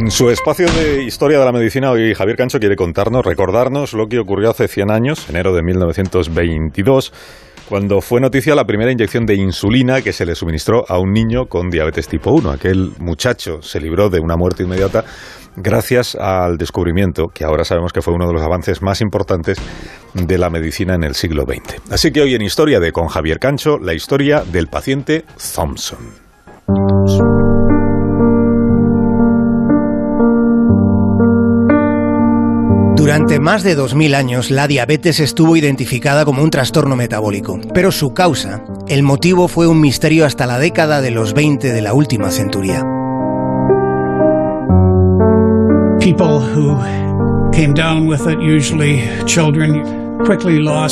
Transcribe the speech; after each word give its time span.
En 0.00 0.12
su 0.12 0.30
espacio 0.30 0.68
de 0.70 1.02
historia 1.02 1.40
de 1.40 1.44
la 1.44 1.50
medicina, 1.50 1.90
hoy 1.90 2.14
Javier 2.14 2.36
Cancho 2.36 2.60
quiere 2.60 2.76
contarnos, 2.76 3.26
recordarnos 3.26 3.94
lo 3.94 4.06
que 4.06 4.20
ocurrió 4.20 4.50
hace 4.50 4.68
100 4.68 4.92
años, 4.92 5.28
enero 5.28 5.52
de 5.52 5.62
1922, 5.62 7.12
cuando 7.68 8.00
fue 8.00 8.20
noticia 8.20 8.54
la 8.54 8.64
primera 8.64 8.92
inyección 8.92 9.26
de 9.26 9.34
insulina 9.34 10.00
que 10.00 10.12
se 10.12 10.24
le 10.24 10.36
suministró 10.36 10.84
a 10.88 11.00
un 11.00 11.10
niño 11.10 11.46
con 11.46 11.68
diabetes 11.68 12.06
tipo 12.06 12.30
1. 12.30 12.48
Aquel 12.48 12.92
muchacho 13.00 13.60
se 13.60 13.80
libró 13.80 14.08
de 14.08 14.20
una 14.20 14.36
muerte 14.36 14.62
inmediata 14.62 15.04
gracias 15.56 16.14
al 16.14 16.58
descubrimiento, 16.58 17.26
que 17.34 17.44
ahora 17.44 17.64
sabemos 17.64 17.92
que 17.92 18.00
fue 18.00 18.14
uno 18.14 18.28
de 18.28 18.34
los 18.34 18.42
avances 18.42 18.80
más 18.80 19.00
importantes 19.00 19.58
de 20.14 20.38
la 20.38 20.48
medicina 20.48 20.94
en 20.94 21.02
el 21.02 21.16
siglo 21.16 21.42
XX. 21.42 21.92
Así 21.92 22.12
que 22.12 22.22
hoy 22.22 22.36
en 22.36 22.42
Historia 22.42 22.78
de 22.78 22.92
con 22.92 23.08
Javier 23.08 23.40
Cancho, 23.40 23.78
la 23.78 23.94
historia 23.94 24.44
del 24.44 24.68
paciente 24.68 25.24
Thompson. 25.54 25.98
Durante 33.18 33.40
más 33.40 33.64
de 33.64 33.76
2.000 33.76 34.14
años, 34.14 34.48
la 34.52 34.68
diabetes 34.68 35.18
estuvo 35.18 35.56
identificada 35.56 36.24
como 36.24 36.40
un 36.40 36.50
trastorno 36.50 36.94
metabólico, 36.94 37.58
pero 37.74 37.90
su 37.90 38.14
causa, 38.14 38.62
el 38.86 39.02
motivo 39.02 39.48
fue 39.48 39.66
un 39.66 39.80
misterio 39.80 40.24
hasta 40.24 40.46
la 40.46 40.60
década 40.60 41.00
de 41.00 41.10
los 41.10 41.34
20 41.34 41.72
de 41.72 41.82
la 41.82 41.94
última 41.94 42.30
centuria. 42.30 42.84
People 45.98 46.38
who 46.38 46.80
came 47.50 47.74
down 47.74 48.06
with 48.06 48.20
it, 48.28 48.38
usually 48.38 49.02
children, 49.26 49.82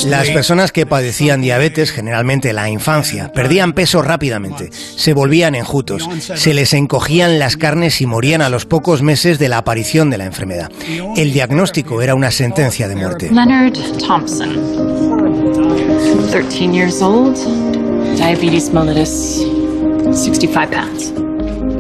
las 0.07 0.31
personas 0.31 0.73
que 0.73 0.87
padecían 0.87 1.41
diabetes, 1.41 1.91
generalmente 1.91 2.51
en 2.51 2.57
la 2.57 2.69
infancia, 2.69 3.33
perdían 3.33 3.73
peso 3.73 4.03
rápidamente, 4.03 4.71
se 4.73 5.13
volvían 5.13 5.55
enjutos, 5.55 6.09
se 6.21 6.55
les 6.55 6.73
encogían 6.75 7.39
las 7.39 7.57
carnes 7.57 8.01
y 8.01 8.07
morían 8.07 8.43
a 8.43 8.49
los 8.49 8.67
pocos 8.67 9.03
meses 9.03 9.39
de 9.39 9.49
la 9.49 9.59
aparición 9.59 10.11
de 10.11 10.19
la 10.19 10.25
enfermedad. 10.25 10.71
El 11.17 11.33
diagnóstico 11.33 12.03
era 12.03 12.15
una 12.15 12.31
sentencia 12.31 12.89
de 12.89 12.97
muerte. 12.97 13.31
Leonard 13.33 13.75
Thompson, 14.07 14.55
13 16.31 16.73
years 16.73 17.03
old, 17.03 17.37
diabetes 18.17 18.73
mellitus, 18.73 19.47
65 20.13 20.71
pounds. 20.71 21.13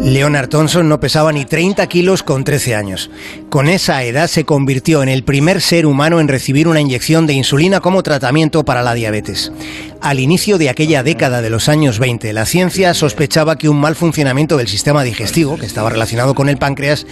Leonard 0.07 0.49
Thompson 0.49 0.89
no 0.89 1.01
pesaba 1.01 1.33
ni 1.33 1.45
30 1.47 1.85
kilos 1.89 2.23
con 2.23 2.45
13 2.45 2.77
años. 2.77 3.11
Con 3.51 3.67
esa 3.67 4.05
edad 4.05 4.29
se 4.29 4.45
convirtió 4.45 5.03
en 5.03 5.09
el 5.09 5.25
primer 5.25 5.61
ser 5.61 5.85
humano 5.85 6.21
en 6.21 6.29
recibir 6.29 6.69
una 6.69 6.81
inyección 6.81 7.27
de 7.27 7.33
insulina 7.33 7.81
como 7.81 8.05
tratamiento 8.05 8.65
para 8.65 8.85
la 8.85 8.95
diabetes. 8.95 9.51
Al 10.01 10.21
inicio 10.21 10.59
de 10.59 10.71
aquella 10.71 11.03
década 11.03 11.43
de 11.43 11.51
los 11.51 11.69
años 11.69 11.99
20, 11.99 12.33
la 12.33 12.47
ciencia 12.47 12.95
sospechaba 12.95 13.59
que 13.59 13.69
un 13.69 13.81
mal 13.81 13.97
funcionamiento 13.97 14.57
del 14.57 14.69
sistema 14.69 15.03
digestivo, 15.03 15.57
que 15.57 15.67
estaba 15.67 15.91
relacionado 15.91 16.37
con 16.37 16.49
el 16.49 16.59
páncreas, 16.59 17.05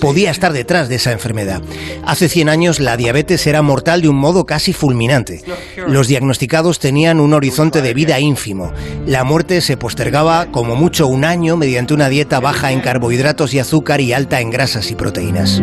podía 0.00 0.30
estar 0.30 0.52
detrás 0.52 0.88
de 0.88 0.96
esa 0.96 1.10
enfermedad. 1.10 1.62
Hace 2.04 2.28
100 2.28 2.48
años 2.48 2.78
la 2.78 2.96
diabetes 2.96 3.44
era 3.48 3.62
mortal 3.62 4.02
de 4.02 4.08
un 4.08 4.16
modo 4.16 4.46
casi 4.46 4.72
fulminante. 4.72 5.42
Los 5.88 6.06
diagnosticados 6.06 6.78
tenían 6.78 7.18
un 7.18 7.34
horizonte 7.34 7.82
de 7.82 7.94
vida 7.94 8.20
ínfimo. 8.20 8.72
La 9.04 9.24
muerte 9.24 9.60
se 9.60 9.76
postergaba 9.76 10.46
como 10.52 10.76
mucho 10.76 11.08
un 11.08 11.24
año 11.24 11.56
mediante 11.56 11.94
una 11.94 12.08
dieta 12.08 12.35
baja 12.40 12.72
en 12.72 12.80
carbohidratos 12.80 13.54
y 13.54 13.58
azúcar 13.58 14.00
y 14.00 14.12
alta 14.12 14.40
en 14.40 14.50
grasas 14.50 14.90
y 14.90 14.94
proteínas. 14.94 15.62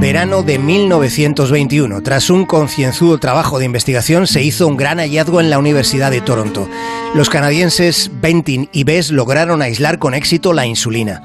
Verano 0.00 0.42
de 0.42 0.58
1921. 0.58 2.02
Tras 2.02 2.30
un 2.30 2.46
concienzudo 2.46 3.18
trabajo 3.18 3.58
de 3.58 3.64
investigación, 3.64 4.26
se 4.28 4.42
hizo 4.42 4.66
un 4.68 4.76
gran 4.76 4.98
hallazgo 4.98 5.40
en 5.40 5.50
la 5.50 5.58
Universidad 5.58 6.12
de 6.12 6.20
Toronto. 6.20 6.68
Los 7.14 7.28
canadienses 7.28 8.10
Bentin 8.20 8.68
y 8.72 8.84
Bess 8.84 9.10
lograron 9.10 9.60
aislar 9.60 9.98
con 9.98 10.14
éxito 10.14 10.52
la 10.52 10.66
insulina. 10.66 11.22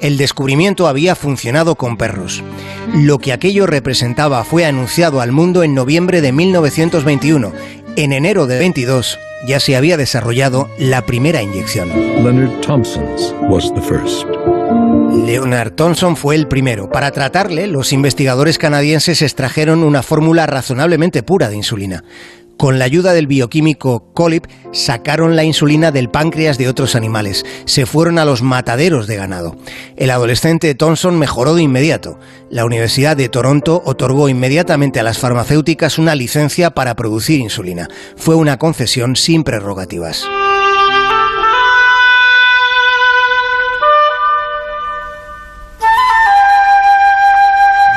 El 0.00 0.16
descubrimiento 0.16 0.88
había 0.88 1.14
funcionado 1.14 1.76
con 1.76 1.96
perros. 1.98 2.42
Lo 2.94 3.18
que 3.18 3.32
aquello 3.32 3.66
representaba 3.66 4.42
fue 4.42 4.64
anunciado 4.64 5.20
al 5.20 5.30
mundo 5.30 5.62
en 5.62 5.74
noviembre 5.74 6.20
de 6.20 6.32
1921. 6.32 7.52
En 7.96 8.12
enero 8.12 8.46
de 8.46 8.58
22 8.58 9.18
ya 9.46 9.60
se 9.60 9.76
había 9.76 9.96
desarrollado 9.96 10.68
la 10.78 11.04
primera 11.06 11.42
inyección. 11.42 11.88
Leonard 11.88 12.60
Thompson's 12.60 13.34
was 13.48 13.72
the 13.74 13.80
first. 13.80 14.24
Leonard 15.26 15.74
Thompson 15.74 16.16
fue 16.16 16.34
el 16.34 16.48
primero. 16.48 16.90
Para 16.90 17.10
tratarle, 17.10 17.66
los 17.66 17.92
investigadores 17.92 18.58
canadienses 18.58 19.22
extrajeron 19.22 19.84
una 19.84 20.02
fórmula 20.02 20.46
razonablemente 20.46 21.22
pura 21.22 21.48
de 21.48 21.56
insulina. 21.56 22.04
Con 22.56 22.78
la 22.78 22.84
ayuda 22.84 23.12
del 23.12 23.26
bioquímico 23.26 24.12
Colip, 24.14 24.46
sacaron 24.72 25.36
la 25.36 25.44
insulina 25.44 25.90
del 25.90 26.08
páncreas 26.08 26.56
de 26.56 26.68
otros 26.68 26.94
animales. 26.94 27.44
Se 27.64 27.84
fueron 27.84 28.18
a 28.18 28.24
los 28.24 28.42
mataderos 28.42 29.06
de 29.06 29.16
ganado. 29.16 29.56
El 29.96 30.10
adolescente 30.10 30.74
Thompson 30.74 31.18
mejoró 31.18 31.54
de 31.54 31.62
inmediato. 31.62 32.18
La 32.50 32.64
Universidad 32.64 33.16
de 33.16 33.28
Toronto 33.28 33.82
otorgó 33.84 34.28
inmediatamente 34.28 35.00
a 35.00 35.02
las 35.02 35.18
farmacéuticas 35.18 35.98
una 35.98 36.14
licencia 36.14 36.70
para 36.70 36.94
producir 36.94 37.40
insulina. 37.40 37.88
Fue 38.16 38.34
una 38.34 38.58
concesión 38.58 39.16
sin 39.16 39.42
prerrogativas. 39.42 40.24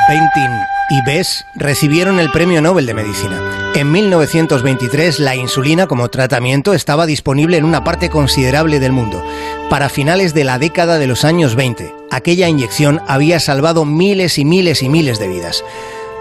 Bentin 0.09 0.76
y 0.89 1.01
Bess 1.01 1.45
recibieron 1.55 2.19
el 2.19 2.31
Premio 2.31 2.61
Nobel 2.61 2.85
de 2.85 2.93
Medicina. 2.93 3.71
En 3.75 3.91
1923 3.91 5.19
la 5.19 5.35
insulina 5.35 5.87
como 5.87 6.09
tratamiento 6.09 6.73
estaba 6.73 7.05
disponible 7.05 7.57
en 7.57 7.65
una 7.65 7.83
parte 7.83 8.09
considerable 8.09 8.79
del 8.79 8.91
mundo. 8.91 9.23
Para 9.69 9.89
finales 9.89 10.33
de 10.33 10.43
la 10.43 10.59
década 10.59 10.97
de 10.97 11.07
los 11.07 11.25
años 11.25 11.55
20, 11.55 11.93
aquella 12.09 12.47
inyección 12.47 13.01
había 13.07 13.39
salvado 13.39 13.85
miles 13.85 14.37
y 14.37 14.45
miles 14.45 14.81
y 14.81 14.89
miles 14.89 15.19
de 15.19 15.27
vidas. 15.27 15.63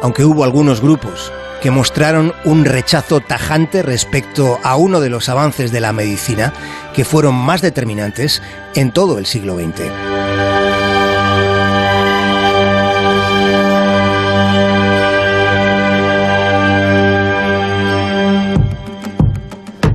Aunque 0.02 0.24
hubo 0.24 0.44
algunos 0.44 0.80
grupos 0.80 1.32
que 1.62 1.70
mostraron 1.70 2.34
un 2.44 2.64
rechazo 2.64 3.20
tajante 3.20 3.82
respecto 3.82 4.58
a 4.62 4.76
uno 4.76 5.00
de 5.00 5.10
los 5.10 5.28
avances 5.28 5.72
de 5.72 5.80
la 5.80 5.92
medicina 5.92 6.52
que 6.94 7.04
fueron 7.04 7.34
más 7.34 7.62
determinantes 7.62 8.42
en 8.74 8.92
todo 8.92 9.18
el 9.18 9.26
siglo 9.26 9.56
XX. 9.56 10.85